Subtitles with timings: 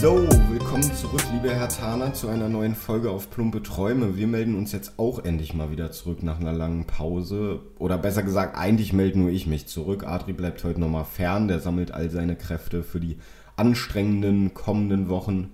[0.00, 4.16] So, willkommen zurück, liebe Herr Tana, zu einer neuen Folge auf Plumpe Träume.
[4.16, 7.60] Wir melden uns jetzt auch endlich mal wieder zurück nach einer langen Pause.
[7.78, 10.06] Oder besser gesagt, eigentlich melde nur ich mich zurück.
[10.06, 13.18] Adri bleibt heute nochmal fern, der sammelt all seine Kräfte für die
[13.56, 15.50] anstrengenden kommenden Wochen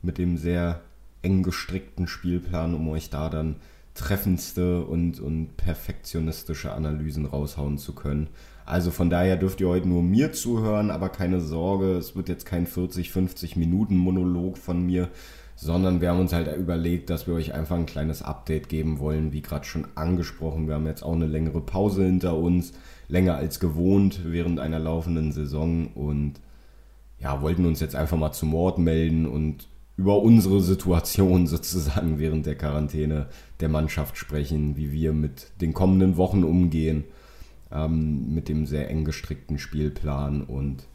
[0.00, 0.80] mit dem sehr
[1.22, 3.56] eng gestrickten Spielplan, um euch da dann
[3.94, 8.28] treffendste und, und perfektionistische Analysen raushauen zu können.
[8.68, 12.44] Also von daher dürft ihr heute nur mir zuhören, aber keine Sorge, es wird jetzt
[12.44, 15.08] kein 40, 50 Minuten Monolog von mir,
[15.56, 19.32] sondern wir haben uns halt überlegt, dass wir euch einfach ein kleines Update geben wollen,
[19.32, 20.68] wie gerade schon angesprochen.
[20.68, 22.74] Wir haben jetzt auch eine längere Pause hinter uns,
[23.08, 26.34] länger als gewohnt während einer laufenden Saison und
[27.18, 32.44] ja, wollten uns jetzt einfach mal zum Wort melden und über unsere Situation sozusagen während
[32.44, 33.28] der Quarantäne
[33.60, 37.04] der Mannschaft sprechen, wie wir mit den kommenden Wochen umgehen
[37.72, 40.42] ähm, mit dem sehr eng gestrickten Spielplan.
[40.42, 40.86] Und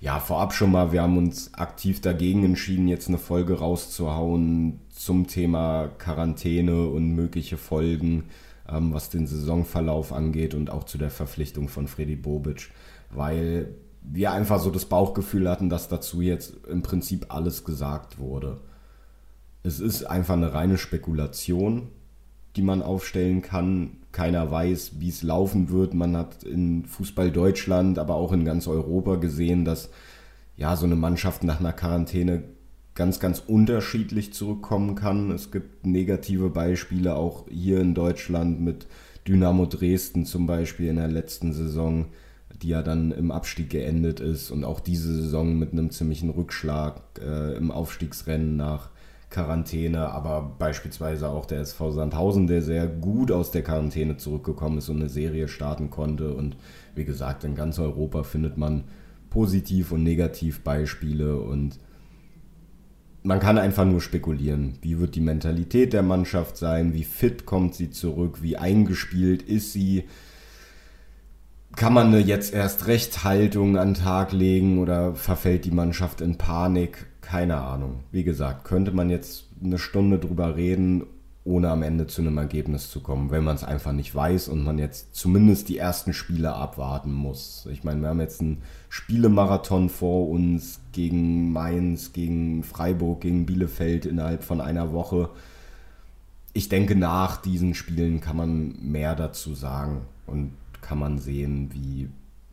[0.00, 5.26] ja, vorab schon mal, wir haben uns aktiv dagegen entschieden, jetzt eine Folge rauszuhauen zum
[5.26, 8.24] Thema Quarantäne und mögliche Folgen,
[8.68, 12.70] ähm, was den Saisonverlauf angeht und auch zu der Verpflichtung von Freddy Bobic,
[13.10, 18.60] weil wir einfach so das Bauchgefühl hatten, dass dazu jetzt im Prinzip alles gesagt wurde.
[19.62, 21.88] Es ist einfach eine reine Spekulation,
[22.56, 25.94] die man aufstellen kann keiner weiß, wie es laufen wird.
[25.94, 29.90] Man hat in Fußball Deutschland, aber auch in ganz Europa gesehen, dass
[30.56, 32.44] ja so eine Mannschaft nach einer Quarantäne
[32.94, 35.30] ganz, ganz unterschiedlich zurückkommen kann.
[35.30, 38.86] Es gibt negative Beispiele auch hier in Deutschland mit
[39.26, 42.06] Dynamo Dresden zum Beispiel in der letzten Saison,
[42.60, 47.00] die ja dann im Abstieg geendet ist und auch diese Saison mit einem ziemlichen Rückschlag
[47.18, 48.90] äh, im Aufstiegsrennen nach
[49.32, 54.88] Quarantäne, aber beispielsweise auch der SV Sandhausen, der sehr gut aus der Quarantäne zurückgekommen ist
[54.88, 56.34] und eine Serie starten konnte.
[56.34, 56.56] Und
[56.94, 58.84] wie gesagt, in ganz Europa findet man
[59.30, 61.78] Positiv- und Negativbeispiele und
[63.22, 64.78] man kann einfach nur spekulieren.
[64.82, 66.92] Wie wird die Mentalität der Mannschaft sein?
[66.92, 68.42] Wie fit kommt sie zurück?
[68.42, 70.04] Wie eingespielt ist sie?
[71.76, 76.38] Kann man eine jetzt erst Rechthaltung an den Tag legen oder verfällt die Mannschaft in
[76.38, 77.06] Panik?
[77.32, 78.00] keine Ahnung.
[78.10, 81.06] Wie gesagt, könnte man jetzt eine Stunde drüber reden,
[81.44, 84.62] ohne am Ende zu einem Ergebnis zu kommen, wenn man es einfach nicht weiß und
[84.62, 87.66] man jetzt zumindest die ersten Spiele abwarten muss.
[87.72, 94.04] Ich meine, wir haben jetzt einen Spielemarathon vor uns gegen Mainz, gegen Freiburg, gegen Bielefeld
[94.04, 95.30] innerhalb von einer Woche.
[96.52, 102.10] Ich denke, nach diesen Spielen kann man mehr dazu sagen und kann man sehen, wie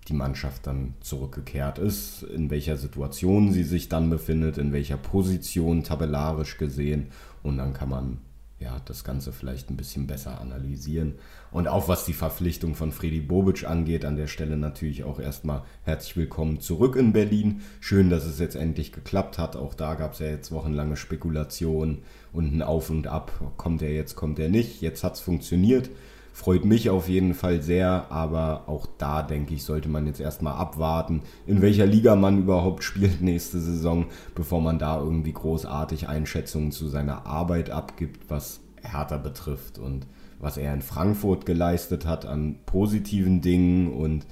[0.07, 5.83] die Mannschaft dann zurückgekehrt ist, in welcher Situation sie sich dann befindet, in welcher Position
[5.83, 7.07] tabellarisch gesehen
[7.43, 8.17] und dann kann man
[8.59, 11.15] ja, das Ganze vielleicht ein bisschen besser analysieren.
[11.51, 15.63] Und auch was die Verpflichtung von Freddy Bobic angeht, an der Stelle natürlich auch erstmal
[15.83, 17.61] herzlich willkommen zurück in Berlin.
[17.79, 19.55] Schön, dass es jetzt endlich geklappt hat.
[19.55, 21.99] Auch da gab es ja jetzt wochenlange Spekulationen
[22.33, 23.31] und ein Auf und Ab.
[23.55, 24.81] Kommt er jetzt, kommt er nicht.
[24.81, 25.89] Jetzt hat es funktioniert.
[26.31, 30.53] Freut mich auf jeden Fall sehr, aber auch da denke ich, sollte man jetzt erstmal
[30.53, 36.71] abwarten, in welcher Liga man überhaupt spielt nächste Saison, bevor man da irgendwie großartig Einschätzungen
[36.71, 40.05] zu seiner Arbeit abgibt, was Hertha betrifft und
[40.39, 44.25] was er in Frankfurt geleistet hat an positiven Dingen und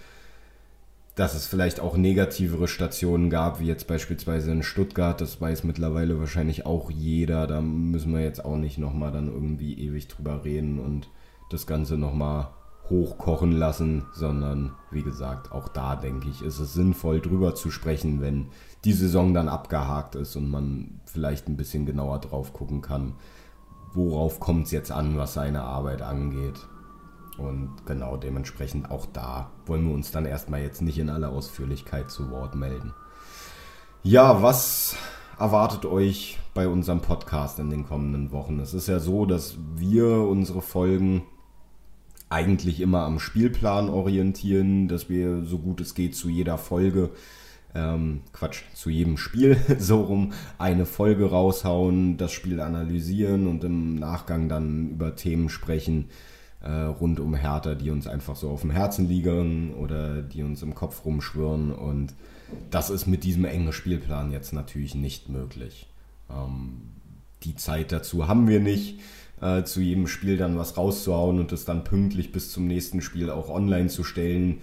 [1.15, 6.19] dass es vielleicht auch negativere Stationen gab, wie jetzt beispielsweise in Stuttgart, das weiß mittlerweile
[6.19, 10.79] wahrscheinlich auch jeder, da müssen wir jetzt auch nicht nochmal dann irgendwie ewig drüber reden
[10.79, 11.09] und
[11.49, 12.49] das Ganze nochmal
[12.89, 18.21] hochkochen lassen, sondern wie gesagt, auch da denke ich, ist es sinnvoll drüber zu sprechen,
[18.21, 18.47] wenn
[18.85, 23.15] die Saison dann abgehakt ist und man vielleicht ein bisschen genauer drauf gucken kann,
[23.93, 26.67] worauf kommt es jetzt an, was seine Arbeit angeht.
[27.37, 32.09] Und genau dementsprechend auch da wollen wir uns dann erstmal jetzt nicht in aller Ausführlichkeit
[32.09, 32.93] zu Wort melden.
[34.01, 34.95] Ja, was
[35.37, 38.59] erwartet euch bei unserem Podcast in den kommenden Wochen?
[38.59, 41.23] Es ist ja so, dass wir unsere Folgen
[42.29, 47.11] eigentlich immer am Spielplan orientieren, dass wir so gut es geht zu jeder Folge,
[47.73, 53.95] ähm, Quatsch, zu jedem Spiel so rum eine Folge raushauen, das Spiel analysieren und im
[53.95, 56.09] Nachgang dann über Themen sprechen
[56.61, 60.63] äh, rund um Hertha, die uns einfach so auf dem Herzen liegen oder die uns
[60.63, 62.13] im Kopf rumschwirren und
[62.71, 65.87] das ist mit diesem engen Spielplan jetzt natürlich nicht möglich.
[66.29, 66.81] Ähm,
[67.43, 68.99] die Zeit dazu haben wir nicht
[69.41, 73.29] äh, zu jedem Spiel dann was rauszuhauen und das dann pünktlich bis zum nächsten Spiel
[73.29, 74.59] auch online zu stellen.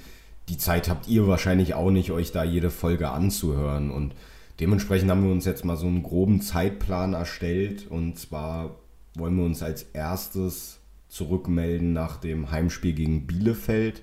[0.48, 3.90] Die Zeit habt ihr wahrscheinlich auch nicht, euch da jede Folge anzuhören.
[3.90, 4.14] Und
[4.60, 7.86] dementsprechend haben wir uns jetzt mal so einen groben Zeitplan erstellt.
[7.88, 8.76] Und zwar
[9.14, 14.02] wollen wir uns als erstes zurückmelden nach dem Heimspiel gegen Bielefeld.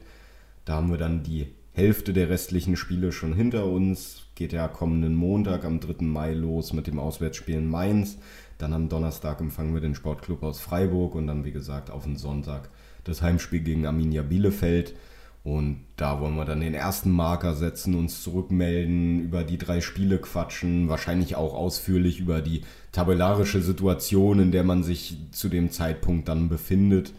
[0.66, 4.28] Da haben wir dann die Hälfte der restlichen Spiele schon hinter uns.
[4.36, 6.06] Geht ja kommenden Montag am 3.
[6.06, 8.18] Mai los mit dem Auswärtsspiel in Mainz.
[8.62, 12.16] Dann am Donnerstag empfangen wir den Sportclub aus Freiburg und dann, wie gesagt, auf den
[12.16, 12.70] Sonntag
[13.04, 14.96] das Heimspiel gegen Arminia Bielefeld.
[15.44, 20.20] Und da wollen wir dann den ersten Marker setzen, uns zurückmelden, über die drei Spiele
[20.20, 22.62] quatschen, wahrscheinlich auch ausführlich über die
[22.92, 27.14] tabellarische Situation, in der man sich zu dem Zeitpunkt dann befindet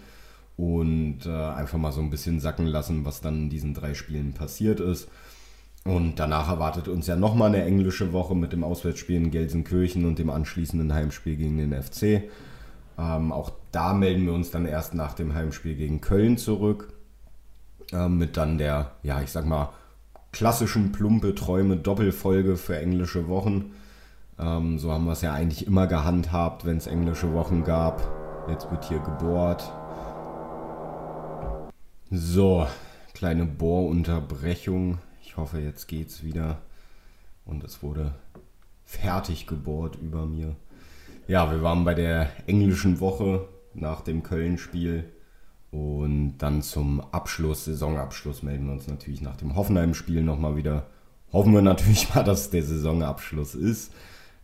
[0.56, 4.34] und äh, einfach mal so ein bisschen sacken lassen, was dann in diesen drei Spielen
[4.34, 5.08] passiert ist.
[5.84, 10.19] Und danach erwartet uns ja nochmal eine englische Woche mit dem Auswärtsspiel in Gelsenkirchen und
[10.19, 12.31] dem anschließenden Heimspiel gegen den FC.
[12.99, 16.93] Ähm, auch da melden wir uns dann erst nach dem Heimspiel gegen Köln zurück.
[17.93, 19.70] Ähm, mit dann der, ja, ich sag mal,
[20.31, 23.73] klassischen plumpe Träume Doppelfolge für englische Wochen.
[24.38, 28.08] Ähm, so haben wir es ja eigentlich immer gehandhabt, wenn es englische Wochen gab.
[28.49, 29.70] Jetzt wird hier gebohrt.
[32.11, 32.67] So,
[33.14, 34.99] kleine Bohrunterbrechung.
[35.32, 36.58] Ich hoffe, jetzt geht's wieder.
[37.46, 38.12] Und es wurde
[38.84, 40.56] fertig gebohrt über mir.
[41.26, 45.11] Ja, wir waren bei der englischen Woche nach dem Köln-Spiel.
[45.70, 50.88] Und dann zum Abschluss, Saisonabschluss, melden wir uns natürlich nach dem Hoffenheim-Spiel nochmal wieder.
[51.32, 53.90] Hoffen wir natürlich mal, dass der Saisonabschluss ist.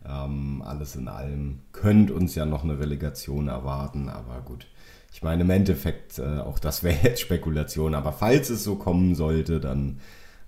[0.03, 4.65] Ähm, alles in allem könnte uns ja noch eine Relegation erwarten, aber gut.
[5.13, 9.13] Ich meine, im Endeffekt, äh, auch das wäre jetzt Spekulation, aber falls es so kommen
[9.13, 9.99] sollte, dann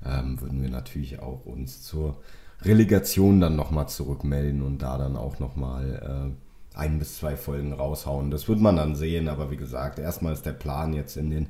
[0.06, 2.18] ähm, würden wir natürlich auch uns zur
[2.62, 8.32] Relegation dann nochmal zurückmelden und da dann auch nochmal äh, ein bis zwei Folgen raushauen.
[8.32, 11.48] Das wird man dann sehen, aber wie gesagt, erstmal ist der Plan jetzt in den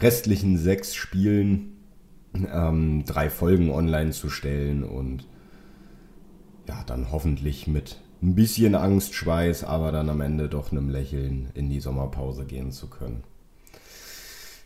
[0.00, 1.76] restlichen sechs Spielen
[2.34, 5.26] ähm, drei Folgen online zu stellen und
[6.68, 11.70] ja, dann hoffentlich mit ein bisschen Angstschweiß, aber dann am Ende doch einem Lächeln in
[11.70, 13.24] die Sommerpause gehen zu können.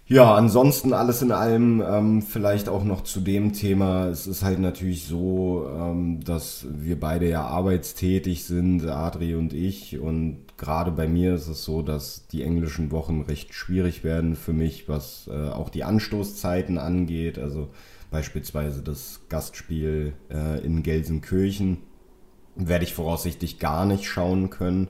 [0.06, 4.08] Ja, ansonsten alles in allem ähm, vielleicht auch noch zu dem Thema.
[4.08, 9.98] Es ist halt natürlich so, ähm, dass wir beide ja arbeitstätig sind, Adri und ich.
[9.98, 14.52] Und gerade bei mir ist es so, dass die englischen Wochen recht schwierig werden für
[14.52, 17.38] mich, was äh, auch die Anstoßzeiten angeht.
[17.38, 17.70] Also
[18.10, 21.78] beispielsweise das Gastspiel äh, in Gelsenkirchen
[22.56, 24.88] werde ich voraussichtlich gar nicht schauen können.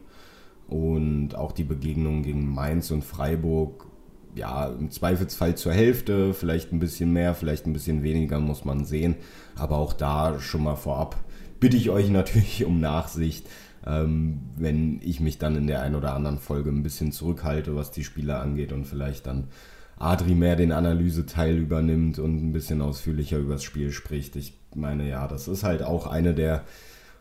[0.67, 3.87] Und auch die Begegnungen gegen Mainz und Freiburg,
[4.35, 8.85] ja, im Zweifelsfall zur Hälfte, vielleicht ein bisschen mehr, vielleicht ein bisschen weniger, muss man
[8.85, 9.17] sehen.
[9.57, 11.17] Aber auch da schon mal vorab
[11.65, 13.49] bitte ich euch natürlich um Nachsicht,
[13.87, 17.91] ähm, wenn ich mich dann in der einen oder anderen Folge ein bisschen zurückhalte, was
[17.91, 19.49] die Spieler angeht und vielleicht dann
[19.97, 24.37] Adri mehr den Analyseteil übernimmt und ein bisschen ausführlicher über das Spiel spricht.
[24.37, 26.65] Ich meine, ja, das ist halt auch eine der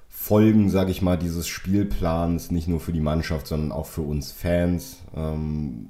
[0.09, 4.31] Folgen, sage ich mal, dieses Spielplans, nicht nur für die Mannschaft, sondern auch für uns
[4.33, 5.88] Fans, ähm,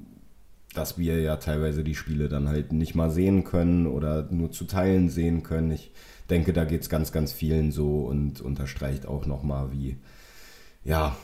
[0.74, 4.64] dass wir ja teilweise die Spiele dann halt nicht mal sehen können oder nur zu
[4.64, 5.70] Teilen sehen können.
[5.70, 5.92] Ich
[6.30, 9.96] denke, da geht es ganz, ganz vielen so und unterstreicht auch nochmal, wie,
[10.84, 11.16] ja,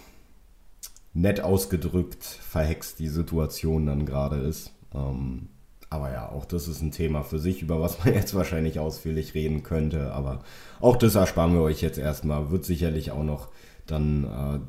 [1.12, 4.73] nett ausgedrückt, verhext die Situation dann gerade ist.
[4.94, 5.49] Ähm,
[5.91, 9.35] aber ja, auch das ist ein Thema für sich, über was man jetzt wahrscheinlich ausführlich
[9.35, 10.12] reden könnte.
[10.12, 10.43] Aber
[10.81, 12.50] auch das ersparen wir euch jetzt erstmal.
[12.50, 13.49] Wird sicherlich auch noch
[13.87, 14.61] dann äh,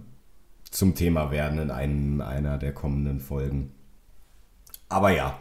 [0.71, 3.71] zum Thema werden in einem, einer der kommenden Folgen.
[4.91, 5.39] Aber ja,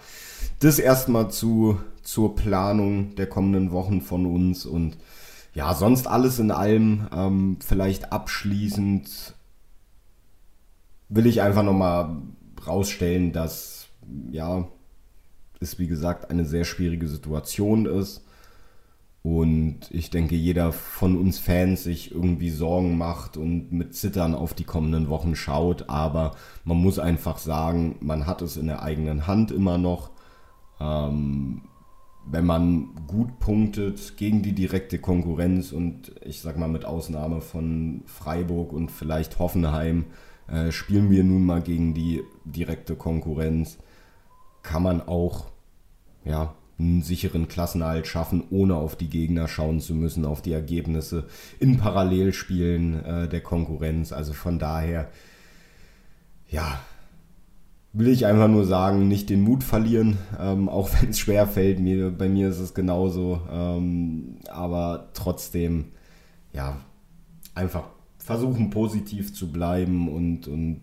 [0.60, 4.96] das erstmal zu, zur Planung der kommenden Wochen von uns und
[5.52, 9.34] ja, sonst alles in allem ähm, vielleicht abschließend
[11.08, 12.16] will ich einfach nochmal
[12.64, 13.88] rausstellen, dass
[14.30, 14.68] ja,
[15.58, 18.24] es wie gesagt eine sehr schwierige Situation ist.
[19.22, 24.54] Und ich denke, jeder von uns Fans sich irgendwie Sorgen macht und mit Zittern auf
[24.54, 25.90] die kommenden Wochen schaut.
[25.90, 30.10] Aber man muss einfach sagen, man hat es in der eigenen Hand immer noch.
[30.80, 31.62] Ähm,
[32.26, 38.02] wenn man gut punktet gegen die direkte Konkurrenz und ich sag mal mit Ausnahme von
[38.06, 40.06] Freiburg und vielleicht Hoffenheim,
[40.48, 43.78] äh, spielen wir nun mal gegen die direkte Konkurrenz
[44.62, 45.46] kann man auch
[46.24, 51.24] ja, einen sicheren Klassenhalt schaffen, ohne auf die Gegner schauen zu müssen, auf die Ergebnisse
[51.58, 54.12] in Parallelspielen äh, der Konkurrenz.
[54.12, 55.08] Also von daher,
[56.48, 56.80] ja,
[57.92, 61.80] will ich einfach nur sagen, nicht den Mut verlieren, ähm, auch wenn es schwer fällt.
[61.80, 63.40] Mir, bei mir ist es genauso.
[63.50, 65.86] Ähm, aber trotzdem,
[66.52, 66.80] ja,
[67.54, 67.84] einfach
[68.18, 70.82] versuchen, positiv zu bleiben und, und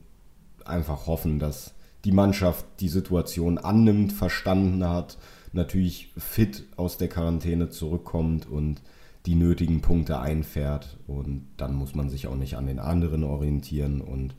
[0.66, 1.74] einfach hoffen, dass
[2.04, 5.18] die Mannschaft die Situation annimmt, verstanden hat,
[5.54, 8.82] natürlich fit aus der Quarantäne zurückkommt und
[9.26, 10.98] die nötigen Punkte einfährt.
[11.08, 14.02] Und dann muss man sich auch nicht an den anderen orientieren.
[14.02, 14.36] Und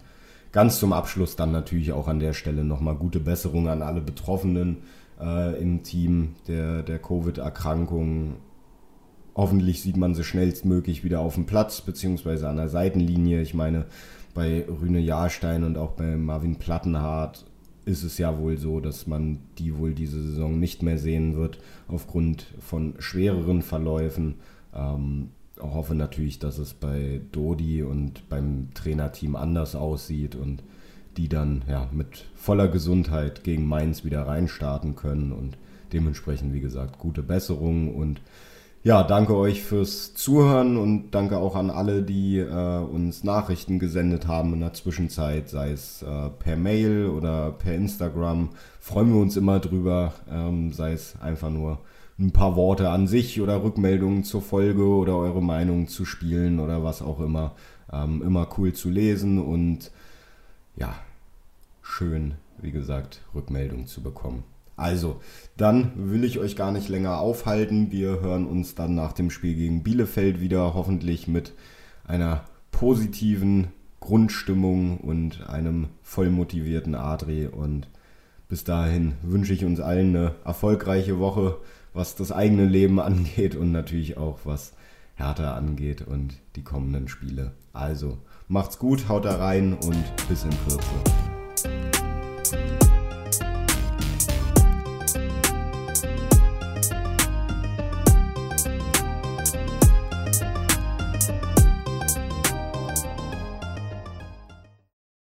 [0.53, 4.79] ganz zum Abschluss dann natürlich auch an der Stelle nochmal gute Besserung an alle Betroffenen.
[5.21, 8.37] äh, im Team der, der Covid-Erkrankung.
[9.35, 13.41] Hoffentlich sieht man sie schnellstmöglich wieder auf dem Platz, beziehungsweise an der Seitenlinie.
[13.41, 13.87] Ich meine,
[14.35, 17.45] bei Rüne Jahrstein und auch bei Marvin Plattenhardt
[17.89, 21.59] ist es ja wohl so, dass man die wohl diese Saison nicht mehr sehen wird,
[21.89, 24.35] aufgrund von schwereren Verläufen.
[24.75, 30.63] Ähm, hoffe natürlich, dass es bei Dodi und beim Trainerteam anders aussieht und
[31.17, 35.57] die dann ja mit voller Gesundheit gegen Mainz wieder reinstarten können und
[35.93, 38.21] dementsprechend, wie gesagt, gute Besserung und
[38.89, 44.27] ja, danke euch fürs Zuhören und danke auch an alle, die äh, uns Nachrichten gesendet
[44.27, 48.49] haben in der Zwischenzeit, sei es äh, per Mail oder per Instagram.
[48.81, 51.81] Freuen wir uns immer drüber, ähm, sei es einfach nur
[52.19, 56.83] ein paar Worte an sich oder Rückmeldungen zur Folge oder eure Meinung zu spielen oder
[56.83, 57.57] was auch immer.
[57.93, 59.91] Ähm, immer cool zu lesen und
[60.77, 60.95] ja,
[61.83, 64.45] schön, wie gesagt, Rückmeldungen zu bekommen.
[64.79, 65.21] Also,
[65.57, 67.91] dann will ich euch gar nicht länger aufhalten.
[67.91, 71.53] Wir hören uns dann nach dem Spiel gegen Bielefeld wieder, hoffentlich mit
[72.05, 77.49] einer positiven Grundstimmung und einem voll motivierten Adri.
[77.49, 77.89] Und
[78.49, 81.57] bis dahin wünsche ich uns allen eine erfolgreiche Woche,
[81.93, 84.75] was das eigene Leben angeht und natürlich auch was
[85.17, 87.51] Hertha angeht und die kommenden Spiele.
[87.73, 91.28] Also, macht's gut, haut da rein und bis in Kürze.